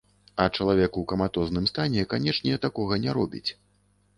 А 0.43 0.45
чалавек 0.55 0.97
у 1.01 1.03
каматозным 1.11 1.67
стане, 1.73 2.07
канечне, 2.15 2.57
такога 2.65 3.01
не 3.05 3.11
робіць. 3.19 3.47